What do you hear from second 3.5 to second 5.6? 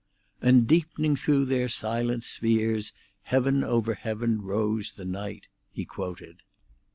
over heaven rose the night,'"